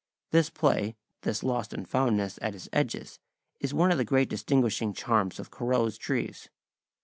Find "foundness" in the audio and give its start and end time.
1.87-2.39